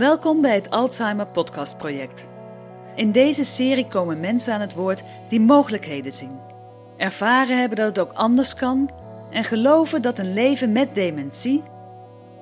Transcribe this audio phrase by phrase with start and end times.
[0.00, 2.24] Welkom bij het Alzheimer Podcast Project.
[2.94, 6.40] In deze serie komen mensen aan het woord die mogelijkheden zien,
[6.96, 8.90] ervaren hebben dat het ook anders kan
[9.30, 11.62] en geloven dat een leven met dementie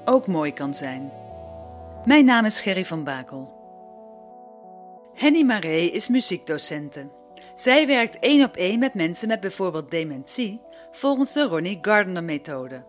[0.05, 1.13] ook mooi kan zijn.
[2.05, 3.53] Mijn naam is Gerry van Bakel.
[5.15, 7.03] Henny Maree is muziekdocente.
[7.57, 12.81] Zij werkt één op één met mensen met bijvoorbeeld dementie volgens de Ronnie Gardner-methode.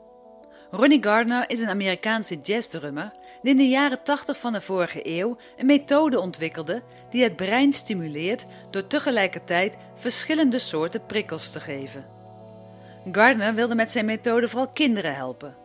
[0.72, 5.36] Ronnie Gardner is een Amerikaanse jazzdrummer die in de jaren 80 van de vorige eeuw
[5.58, 12.06] een methode ontwikkelde die het brein stimuleert door tegelijkertijd verschillende soorten prikkels te geven.
[13.12, 15.56] Gardner wilde met zijn methode vooral kinderen helpen.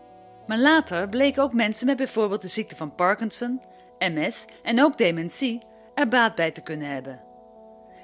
[0.46, 3.62] Maar later bleken ook mensen met bijvoorbeeld de ziekte van Parkinson,
[3.98, 5.60] MS en ook dementie
[5.94, 7.20] er baat bij te kunnen hebben.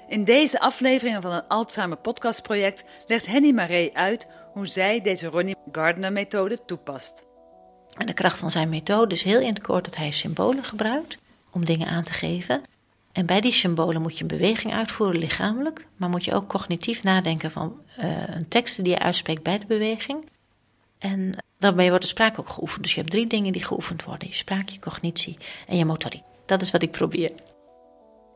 [0.07, 5.27] In deze afleveringen van het Alzheimer Podcast Project legt Henny Maree uit hoe zij deze
[5.27, 7.23] Ronnie Gardner methode toepast.
[7.97, 11.17] En de kracht van zijn methode is heel in het kort dat hij symbolen gebruikt
[11.51, 12.61] om dingen aan te geven.
[13.11, 17.03] En bij die symbolen moet je een beweging uitvoeren lichamelijk, maar moet je ook cognitief
[17.03, 20.29] nadenken van uh, een teksten die je uitspreekt bij de beweging.
[20.97, 22.83] En daarmee wordt de spraak ook geoefend.
[22.83, 25.37] Dus je hebt drie dingen die geoefend worden: je spraak, je cognitie
[25.67, 26.23] en je motoriek.
[26.45, 27.31] Dat is wat ik probeer.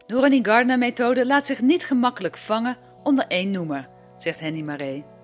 [0.07, 5.15] De Ronnie Gardner-methode laat zich niet gemakkelijk vangen onder één noemer, zegt Henny Maree.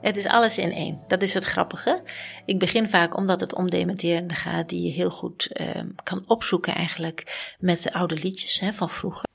[0.00, 1.00] Het is alles in één.
[1.06, 2.02] Dat is het grappige.
[2.44, 6.74] Ik begin vaak omdat het om dementerende gaat, die je heel goed uh, kan opzoeken
[6.74, 9.28] eigenlijk met de oude liedjes hè, van vroeger.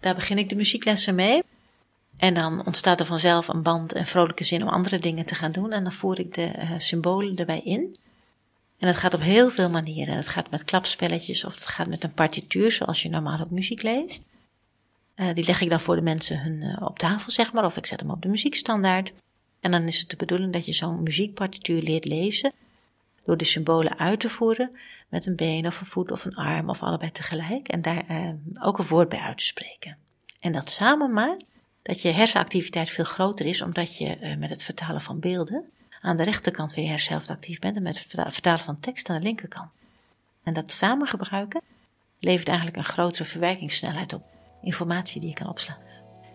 [0.00, 1.42] Daar begin ik de muzieklessen mee.
[2.16, 5.52] En dan ontstaat er vanzelf een band en vrolijke zin om andere dingen te gaan
[5.52, 5.72] doen.
[5.72, 7.96] En dan voer ik de uh, symbolen erbij in.
[8.78, 10.16] En dat gaat op heel veel manieren.
[10.16, 13.82] Het gaat met klapspelletjes of het gaat met een partituur, zoals je normaal ook muziek
[13.82, 14.26] leest.
[15.16, 17.76] Uh, die leg ik dan voor de mensen hun, uh, op tafel, zeg maar, of
[17.76, 19.12] ik zet hem op de muziekstandaard.
[19.66, 22.52] En dan is het de bedoeling dat je zo'n muziekpartituur leert lezen
[23.24, 24.76] door de symbolen uit te voeren
[25.08, 28.30] met een been of een voet of een arm of allebei tegelijk en daar uh,
[28.60, 29.96] ook een woord bij uit te spreken.
[30.40, 31.44] En dat samen maakt
[31.82, 35.64] dat je hersenactiviteit veel groter is omdat je uh, met het vertalen van beelden
[36.00, 39.22] aan de rechterkant je hersenhelft actief bent en met het vertalen van tekst aan de
[39.22, 39.70] linkerkant.
[40.42, 41.60] En dat samen gebruiken
[42.18, 44.24] levert eigenlijk een grotere verwerkingssnelheid op.
[44.62, 45.85] Informatie die je kan opslaan.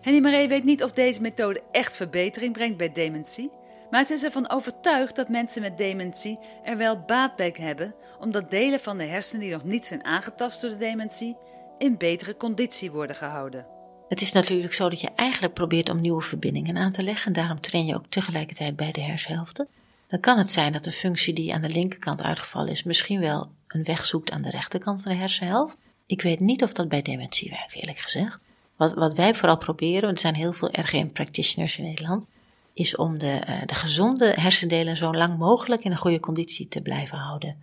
[0.02, 3.50] Henny Maree weet niet of deze methode echt verbetering brengt bij dementie,
[3.90, 8.50] maar ze is ervan overtuigd dat mensen met dementie er wel baat bij hebben, omdat
[8.50, 11.36] delen van de hersenen die nog niet zijn aangetast door de dementie
[11.78, 13.66] in betere conditie worden gehouden.
[14.08, 17.26] Het is natuurlijk zo dat je eigenlijk probeert om nieuwe verbindingen aan te leggen.
[17.26, 19.68] En daarom train je ook tegelijkertijd bij de hersenhelften.
[20.06, 23.50] Dan kan het zijn dat de functie die aan de linkerkant uitgevallen is, misschien wel
[23.66, 25.76] een weg zoekt aan de rechterkant van de hersenhelft.
[26.06, 28.38] Ik weet niet of dat bij dementie werkt, eerlijk gezegd.
[28.76, 32.26] Wat, wat wij vooral proberen, want er zijn heel veel RGM-practitioners in Nederland,
[32.74, 36.82] is om de, uh, de gezonde hersendelen zo lang mogelijk in een goede conditie te
[36.82, 37.56] blijven houden.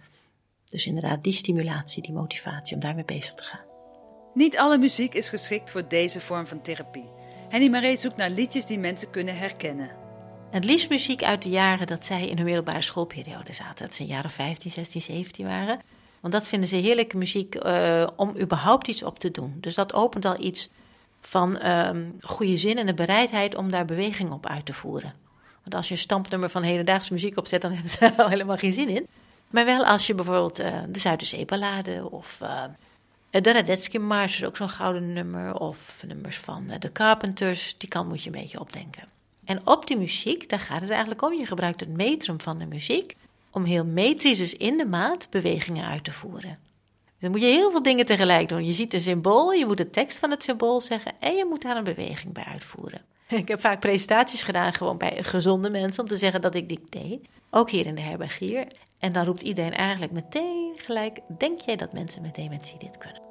[0.66, 3.68] Dus inderdaad, die stimulatie, die motivatie om daarmee bezig te gaan.
[4.34, 7.06] Niet alle muziek is geschikt voor deze vorm van therapie.
[7.50, 9.90] Henny Maree zoekt naar liedjes die mensen kunnen herkennen.
[10.52, 13.86] Het liefst muziek uit de jaren dat zij in hun middelbare schoolperiode zaten.
[13.86, 15.80] Dat ze in jaren 15, 16, 17 waren.
[16.20, 19.58] Want dat vinden ze heerlijke muziek uh, om überhaupt iets op te doen.
[19.62, 20.70] Dus dat opent al iets
[21.22, 25.14] van um, goede zin en de bereidheid om daar beweging op uit te voeren.
[25.62, 28.58] Want als je een stampnummer van hedendaagse muziek opzet, dan hebben ze er al helemaal
[28.58, 29.08] geen zin in.
[29.50, 32.64] Maar wel als je bijvoorbeeld uh, de Zuiderzeeballade of uh,
[33.30, 35.60] de Radetzky Mars is ook zo'n gouden nummer.
[35.60, 39.04] Of nummers van uh, de Carpenters, die kan moet je een beetje opdenken.
[39.46, 41.34] En op die muziek, daar gaat het eigenlijk om.
[41.34, 43.16] Je gebruikt het metrum van de muziek
[43.52, 46.58] om heel metrisch, dus in de maat, bewegingen uit te voeren.
[47.20, 48.66] Dan moet je heel veel dingen tegelijk doen.
[48.66, 51.62] Je ziet een symbool, je moet de tekst van het symbool zeggen en je moet
[51.62, 53.02] daar een beweging bij uitvoeren.
[53.28, 56.92] Ik heb vaak presentaties gedaan gewoon bij gezonde mensen om te zeggen dat ik dit
[56.92, 57.28] deed.
[57.50, 58.68] Ook hier in de herbergier.
[59.00, 63.22] En dan roept iedereen eigenlijk meteen gelijk: Denk jij dat mensen met dementie dit kunnen?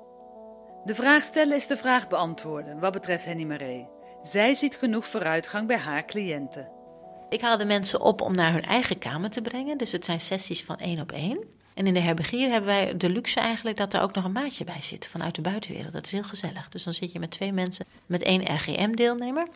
[0.85, 3.87] De vraag stellen is de vraag beantwoorden wat betreft Henny Maree.
[4.23, 6.69] Zij ziet genoeg vooruitgang bij haar cliënten.
[7.29, 9.79] Ik haal de mensen op om naar hun eigen kamer te brengen.
[9.79, 11.58] Dus het zijn sessies van één op één.
[11.79, 14.65] En in de herbegier hebben wij de luxe eigenlijk dat er ook nog een maatje
[14.65, 15.93] bij zit vanuit de buitenwereld.
[15.93, 16.69] Dat is heel gezellig.
[16.69, 19.49] Dus dan zit je met twee mensen, met één RGM-deelnemer.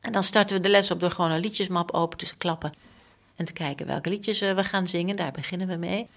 [0.00, 2.72] En dan starten we de les op door gewoon een liedjesmap open te klappen.
[3.36, 5.16] En te kijken welke liedjes eh, we gaan zingen.
[5.16, 6.08] Daar beginnen we mee.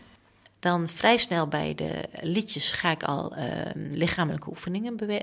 [0.59, 3.43] Dan vrij snel bij de liedjes ga ik al uh,
[3.73, 5.17] lichamelijke oefeningen uh,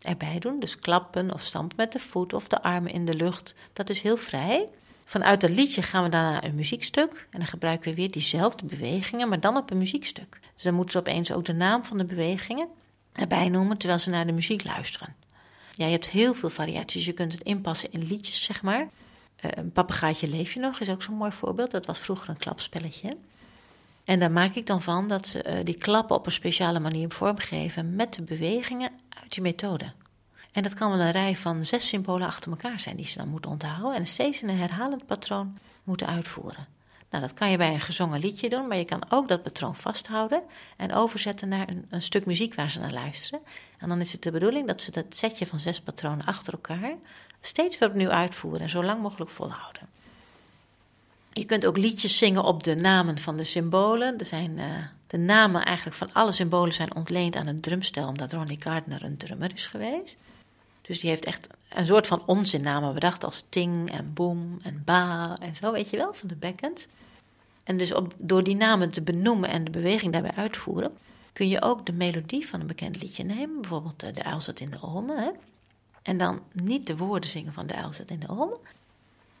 [0.00, 0.60] erbij doen.
[0.60, 3.54] Dus klappen of stampen met de voet of de armen in de lucht.
[3.72, 4.68] Dat is heel vrij.
[5.10, 7.26] Vanuit dat liedje gaan we dan naar een muziekstuk.
[7.30, 10.38] En dan gebruiken we weer diezelfde bewegingen, maar dan op een muziekstuk.
[10.54, 12.68] Dus dan moeten ze opeens ook de naam van de bewegingen
[13.12, 15.14] erbij noemen terwijl ze naar de muziek luisteren.
[15.72, 17.04] Ja, je hebt heel veel variaties.
[17.04, 18.80] Je kunt het inpassen in liedjes, zeg maar.
[18.80, 21.70] Uh, een leef je nog is ook zo'n mooi voorbeeld.
[21.70, 23.16] Dat was vroeger een klapspelletje.
[24.04, 27.10] En daar maak ik dan van dat ze uh, die klappen op een speciale manier
[27.10, 28.90] vormgeven met de bewegingen
[29.22, 29.92] uit die methode.
[30.52, 33.28] En dat kan wel een rij van zes symbolen achter elkaar zijn die ze dan
[33.28, 36.66] moeten onthouden en steeds in een herhalend patroon moeten uitvoeren.
[37.10, 39.76] Nou, dat kan je bij een gezongen liedje doen, maar je kan ook dat patroon
[39.76, 40.42] vasthouden
[40.76, 43.40] en overzetten naar een, stuk muziek waar ze naar luisteren.
[43.78, 46.94] En dan is het de bedoeling dat ze dat setje van zes patronen achter elkaar
[47.40, 49.88] steeds weer opnieuw uitvoeren en zo lang mogelijk volhouden.
[51.32, 54.18] Je kunt ook liedjes zingen op de namen van de symbolen.
[54.18, 54.64] Er zijn, uh,
[55.06, 59.16] de namen eigenlijk van alle symbolen zijn ontleend aan een drumstel, omdat Ronnie Gardner een
[59.16, 60.16] drummer is geweest.
[60.90, 65.36] Dus die heeft echt een soort van onzinnamen bedacht als ting en boom en ba
[65.40, 66.88] en zo, weet je wel, van de backend.
[67.62, 70.96] En dus op, door die namen te benoemen en de beweging daarbij uitvoeren,
[71.32, 73.60] kun je ook de melodie van een bekend liedje nemen.
[73.60, 75.34] Bijvoorbeeld eh, de uil zat in de olmen.
[76.02, 78.58] En dan niet de woorden zingen van de uil zat in de olmen,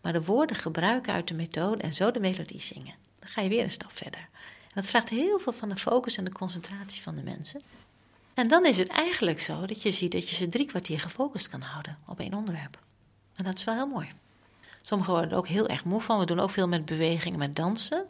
[0.00, 2.94] maar de woorden gebruiken uit de methode en zo de melodie zingen.
[3.18, 4.28] Dan ga je weer een stap verder.
[4.74, 7.60] Dat vraagt heel veel van de focus en de concentratie van de mensen.
[8.34, 11.48] En dan is het eigenlijk zo dat je ziet dat je ze drie kwartier gefocust
[11.48, 12.78] kan houden op één onderwerp.
[13.36, 14.08] En dat is wel heel mooi.
[14.82, 16.18] Sommigen worden er ook heel erg moe van.
[16.18, 18.04] We doen ook veel met bewegingen, met dansen.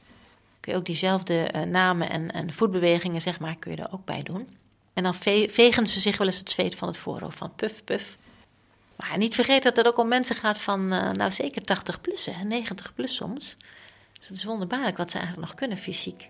[0.60, 4.04] Kun je ook diezelfde uh, namen en, en voetbewegingen, zeg maar, kun je er ook
[4.04, 4.48] bij doen.
[4.92, 7.84] En dan ve vegen ze zich wel eens het zweet van het voorhoofd, van puf,
[7.84, 8.16] puf.
[8.96, 12.24] Maar niet vergeten dat het ook om mensen gaat van, uh, nou zeker 80 plus,
[12.24, 13.56] hè, 90 plus soms.
[14.18, 16.28] Dus het is wonderbaarlijk wat ze eigenlijk nog kunnen fysiek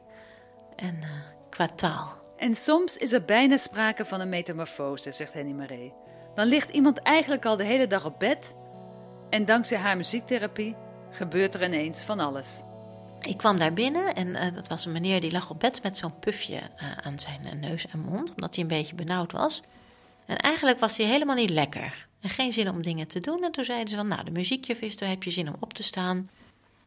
[0.76, 1.08] en uh,
[1.50, 2.19] qua taal.
[2.40, 5.92] En soms is er bijna sprake van een metamorfose, zegt Henny Maree.
[6.34, 8.54] Dan ligt iemand eigenlijk al de hele dag op bed
[9.30, 10.76] en dankzij haar muziektherapie
[11.10, 12.60] gebeurt er ineens van alles.
[13.20, 15.96] Ik kwam daar binnen en uh, dat was een meneer die lag op bed met
[15.96, 19.62] zo'n pufje uh, aan zijn uh, neus en mond, omdat hij een beetje benauwd was.
[20.26, 23.44] En eigenlijk was hij helemaal niet lekker en geen zin om dingen te doen.
[23.44, 25.82] En toen zeiden ze van, nou, de muziekjuf is heb je zin om op te
[25.82, 26.30] staan?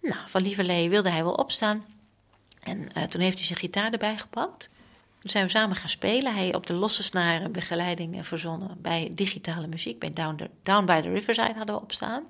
[0.02, 1.86] Nou, van lieverlee wilde hij wel opstaan.
[2.64, 4.70] En toen heeft hij zijn gitaar erbij gepakt.
[5.24, 6.36] Toen zijn we samen gaan spelen.
[6.36, 10.00] Hij op de losse snaren begeleiding verzonnen bij digitale muziek.
[10.00, 12.24] Bij Down, Down by the Riverside hadden we opstaan.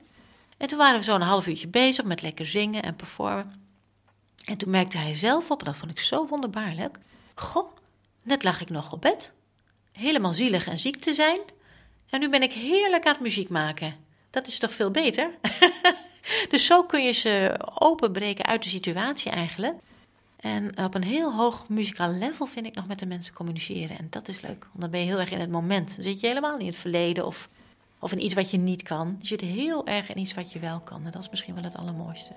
[0.58, 3.68] En toen waren we zo'n half uurtje bezig met lekker zingen en performen.
[4.46, 6.98] En toen merkte hij zelf op, en dat vond ik zo wonderbaarlijk.
[7.36, 7.76] Goh,
[8.22, 9.34] net lag ik nog op bed.
[9.92, 11.40] Helemaal zielig en ziek te zijn.
[12.10, 13.96] En nu ben ik heerlijk aan het muziek maken.
[14.30, 15.32] Dat is toch veel beter?
[16.50, 19.76] dus zo kun je ze openbreken uit de situatie eigenlijk.
[20.44, 23.98] En op een heel hoog muzikaal level vind ik nog met de mensen communiceren.
[23.98, 25.96] En dat is leuk, want dan ben je heel erg in het moment.
[25.96, 27.50] Dan zit je helemaal niet in het verleden of,
[28.00, 29.16] of in iets wat je niet kan.
[29.20, 31.06] Je zit heel erg in iets wat je wel kan.
[31.06, 32.34] En dat is misschien wel het allermooiste.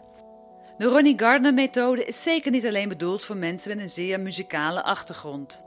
[0.79, 5.65] De Ronnie Gardner-methode is zeker niet alleen bedoeld voor mensen met een zeer muzikale achtergrond.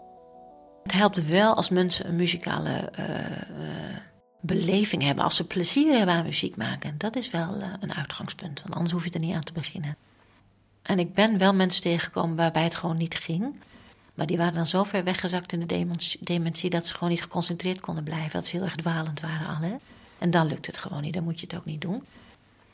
[0.84, 3.98] Het helpt wel als mensen een muzikale uh, uh,
[4.42, 6.98] beleving hebben, als ze plezier hebben aan muziek maken.
[6.98, 9.98] Dat is wel uh, een uitgangspunt, want anders hoef je er niet aan te beginnen.
[10.90, 13.56] En ik ben wel mensen tegengekomen waarbij het gewoon niet ging.
[14.14, 15.88] Maar die waren dan zo ver weggezakt in de
[16.20, 18.32] dementie dat ze gewoon niet geconcentreerd konden blijven.
[18.32, 19.80] Dat ze heel erg dwalend waren al.
[20.18, 22.06] En dan lukt het gewoon niet, dan moet je het ook niet doen.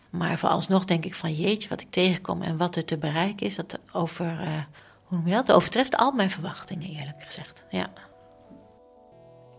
[0.09, 3.55] Maar vooralsnog denk ik van jeetje, wat ik tegenkom en wat er te bereiken is,
[3.55, 4.63] dat over, uh,
[5.03, 5.51] hoe noem je dat?
[5.51, 7.65] overtreft al mijn verwachtingen, eerlijk gezegd.
[7.69, 7.89] Ja.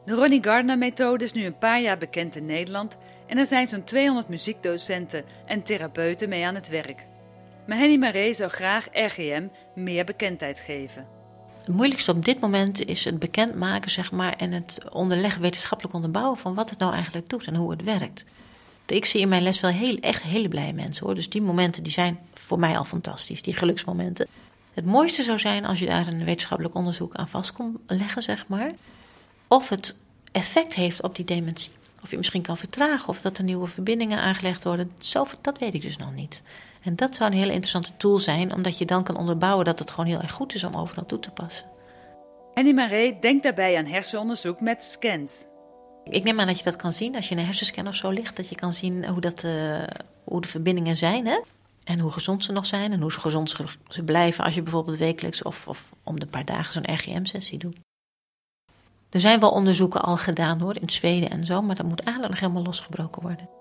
[0.05, 2.97] De Ronnie Gardner methode is nu een paar jaar bekend in Nederland
[3.27, 7.07] en er zijn zo'n 200 muziekdocenten en therapeuten mee aan het werk.
[7.67, 11.07] Maar Henny Maree zou graag RGM meer bekendheid geven.
[11.59, 16.39] Het moeilijkste op dit moment is het bekendmaken zeg maar, en het onderleggen, wetenschappelijk onderbouwen
[16.39, 18.25] van wat het nou eigenlijk doet en hoe het werkt.
[18.87, 21.15] Ik zie in mijn les wel heel, echt hele blije mensen hoor.
[21.15, 24.27] Dus die momenten die zijn voor mij al fantastisch, die geluksmomenten.
[24.75, 28.47] Het mooiste zou zijn als je daar een wetenschappelijk onderzoek aan vast kon leggen, zeg
[28.49, 28.73] maar.
[29.49, 29.97] Of het
[30.33, 31.71] effect heeft op die dementie.
[32.03, 34.93] Of je misschien kan vertragen, of dat er nieuwe verbindingen aangelegd worden.
[35.41, 36.43] Dat weet ik dus nog niet.
[36.87, 39.91] En dat zou een hele interessante tool zijn, omdat je dan kan onderbouwen dat het
[39.91, 41.67] gewoon heel erg goed is om overal toe te passen.
[42.55, 45.33] Henny Maree denkt daarbij aan hersenonderzoek met scans.
[46.05, 48.11] Ik neem aan dat je dat kan zien als je in een hersenscan of zo
[48.11, 48.37] ligt.
[48.37, 49.83] Dat je kan zien hoe, dat, uh,
[50.25, 51.27] hoe de verbindingen zijn.
[51.27, 51.41] Hè?
[51.85, 53.57] En hoe gezond ze nog zijn en hoe gezond
[53.89, 57.79] ze blijven als je bijvoorbeeld wekelijks of, of om de paar dagen zo'n RGM-sessie doet.
[59.11, 62.31] Er zijn wel onderzoeken al gedaan hoor, in Zweden en zo, maar dat moet eigenlijk
[62.31, 63.56] nog helemaal losgebroken worden.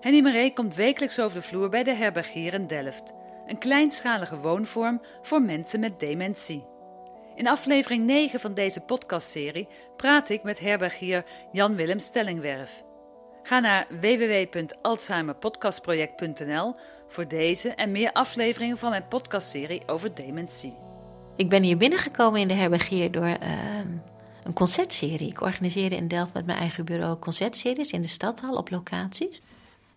[0.00, 3.12] Henny Maree komt wekelijks over de vloer bij de herbergier in Delft.
[3.46, 6.62] Een kleinschalige woonvorm voor mensen met dementie.
[7.34, 12.84] In aflevering 9 van deze podcastserie praat ik met herbergier Jan-Willem Stellingwerf.
[13.42, 16.74] Ga naar www.alzheimerpodcastproject.nl
[17.08, 20.76] voor deze en meer afleveringen van mijn podcastserie over dementie.
[21.36, 23.88] Ik ben hier binnengekomen in de herbergier door ehm,
[24.42, 25.30] een concertserie.
[25.30, 29.42] Ik organiseerde in Delft met mijn eigen bureau concertseries in de stadhal op locaties.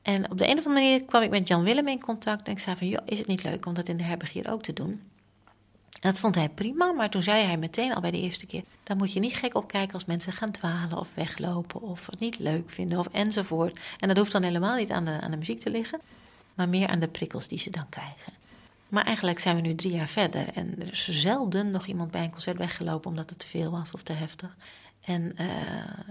[0.01, 2.51] En op de een of andere manier kwam ik met Jan Willem in contact en
[2.51, 4.73] ik zei van, joh, is het niet leuk om dat in de herbergier ook te
[4.73, 5.01] doen?
[6.01, 8.63] En dat vond hij prima, maar toen zei hij meteen al bij de eerste keer:
[8.83, 12.39] dan moet je niet gek opkijken als mensen gaan dwalen of weglopen of het niet
[12.39, 13.79] leuk vinden of enzovoort.
[13.99, 15.99] En dat hoeft dan helemaal niet aan de, aan de muziek te liggen,
[16.53, 18.33] maar meer aan de prikkels die ze dan krijgen.
[18.87, 22.23] Maar eigenlijk zijn we nu drie jaar verder en er is zelden nog iemand bij
[22.23, 24.55] een concert weggelopen omdat het te veel was of te heftig.
[25.01, 25.49] En uh,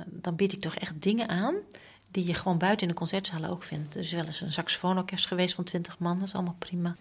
[0.06, 1.54] dan bied ik toch echt dingen aan
[2.10, 3.94] die je gewoon buiten in de concertzaal ook vindt.
[3.94, 6.96] Er is wel eens een saxofoonorkest geweest van twintig man, dat is allemaal prima.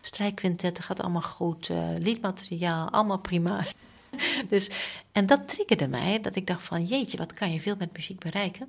[0.00, 3.66] Strijkquintetten gaat allemaal goed, uh, liedmateriaal, allemaal prima.
[4.48, 4.70] dus,
[5.12, 8.18] en dat triggerde mij, dat ik dacht van jeetje, wat kan je veel met muziek
[8.18, 8.68] bereiken.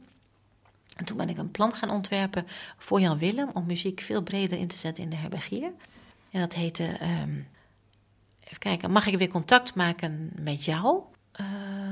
[0.95, 4.59] En toen ben ik een plan gaan ontwerpen voor Jan Willem om muziek veel breder
[4.59, 5.71] in te zetten in de herbergier.
[6.31, 7.47] En dat heette, um,
[8.43, 11.01] even kijken, mag ik weer contact maken met jou?
[11.39, 11.45] Uh,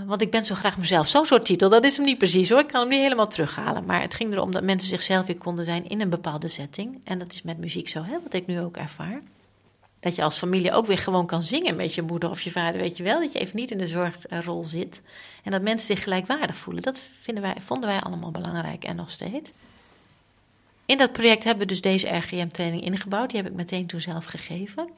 [0.06, 1.08] want ik ben zo graag mezelf.
[1.08, 2.60] Zo'n soort titel, dat is hem niet precies hoor.
[2.60, 3.86] Ik kan hem niet helemaal terughalen.
[3.86, 7.00] Maar het ging erom dat mensen zichzelf weer konden zijn in een bepaalde setting.
[7.04, 9.22] En dat is met muziek zo, hè, wat ik nu ook ervaar.
[10.00, 12.82] Dat je als familie ook weer gewoon kan zingen met je moeder of je vader,
[12.82, 13.20] weet je wel.
[13.20, 15.02] Dat je even niet in de zorgrol zit.
[15.44, 16.84] En dat mensen zich gelijkwaardig voelen.
[16.84, 19.52] Dat vinden wij, vonden wij allemaal belangrijk en nog steeds.
[20.86, 23.30] In dat project hebben we dus deze RGM-training ingebouwd.
[23.30, 24.90] Die heb ik meteen toen zelf gegeven.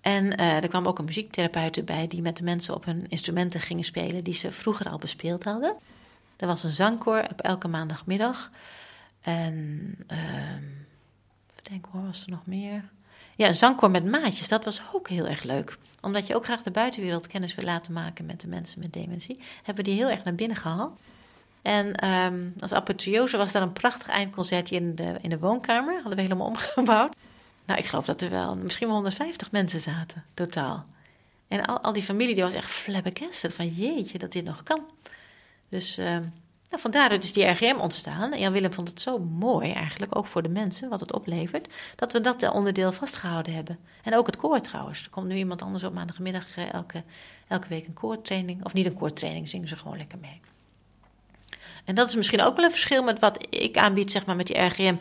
[0.00, 3.60] En uh, er kwam ook een muziektherapeut bij die met de mensen op hun instrumenten
[3.60, 5.76] gingen spelen die ze vroeger al bespeeld hadden.
[6.36, 8.50] Er was een zangkoor op elke maandagmiddag.
[9.20, 9.54] En
[10.12, 12.84] uh, even denken hoor, was er nog meer?
[13.36, 15.78] Ja, een zangkoor met maatjes, dat was ook heel erg leuk.
[16.00, 19.40] Omdat je ook graag de buitenwereld kennis wil laten maken met de mensen met dementie,
[19.62, 20.98] hebben die heel erg naar binnen gehaald.
[21.62, 25.94] En um, als apotheose was daar een prachtig eindconcertje in de, in de woonkamer.
[25.94, 27.16] Hadden we helemaal omgebouwd.
[27.66, 30.86] Nou, ik geloof dat er wel misschien wel 150 mensen zaten, totaal.
[31.48, 34.80] En al, al die familie die was echt flabbergasted van jeetje, dat dit nog kan.
[35.68, 36.06] Dus uh,
[36.70, 38.32] nou, vandaar dat is die RGM ontstaan.
[38.32, 41.68] En Jan Willem vond het zo mooi eigenlijk, ook voor de mensen, wat het oplevert,
[41.96, 43.78] dat we dat onderdeel vastgehouden hebben.
[44.02, 45.02] En ook het koor trouwens.
[45.02, 47.02] Er komt nu iemand anders op maandagmiddag eh, elke,
[47.48, 48.64] elke week een koortraining.
[48.64, 50.40] Of niet een koortraining, zingen ze gewoon lekker mee.
[51.84, 54.46] En dat is misschien ook wel een verschil met wat ik aanbied, zeg maar, met
[54.46, 54.96] die RGM.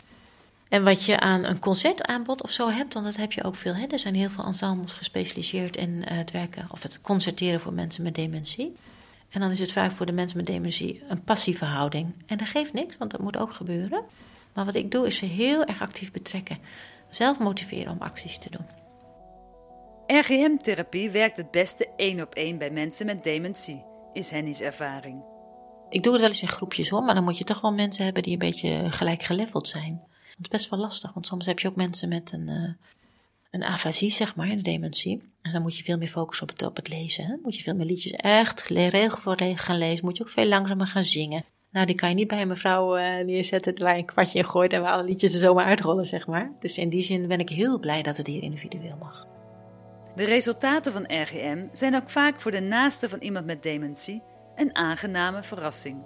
[0.70, 3.74] En wat je aan een concertaanbod of zo hebt, want dat heb je ook veel.
[3.74, 3.86] Hè?
[3.86, 8.04] Er zijn heel veel ensembles gespecialiseerd in uh, het werken of het concerteren voor mensen
[8.04, 8.76] met dementie.
[9.30, 12.14] En dan is het vaak voor de mensen met dementie een passieve houding.
[12.26, 14.04] En dat geeft niks, want dat moet ook gebeuren.
[14.54, 16.58] Maar wat ik doe is ze heel erg actief betrekken.
[17.10, 18.66] Zelf motiveren om acties te doen.
[20.08, 23.84] RGM-therapie werkt het beste één op één bij mensen met dementie,
[24.14, 25.24] is Henny's ervaring.
[25.90, 28.04] Ik doe het wel eens in groepjes hoor, maar dan moet je toch wel mensen
[28.04, 30.09] hebben die een beetje gelijk geleveld zijn.
[30.40, 32.74] Het is best wel lastig, want soms heb je ook mensen met een, uh,
[33.52, 35.22] een afasie, zeg maar, een dementie.
[35.42, 37.26] En dan moet je veel meer focussen op het, op het lezen.
[37.26, 37.36] Hè?
[37.44, 40.06] Moet je veel meer liedjes echt regel voor regel gaan lezen.
[40.06, 41.46] Moet je ook veel langzamer gaan zingen.
[41.72, 44.46] Nou, die kan je niet bij een mevrouw uh, neerzetten waar je een kwartje in
[44.46, 46.52] gooit en waar alle liedjes er zomaar uitrollen, zeg maar.
[46.60, 49.28] Dus in die zin ben ik heel blij dat het hier individueel mag.
[50.16, 54.22] De resultaten van RGM zijn ook vaak voor de naaste van iemand met dementie
[54.56, 56.04] een aangename verrassing.